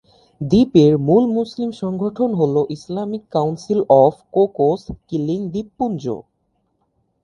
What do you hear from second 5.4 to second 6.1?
দ্বীপপুঞ্জ।